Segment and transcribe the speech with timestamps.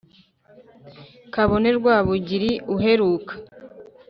[1.33, 3.33] Kabone Rwabugili uheruka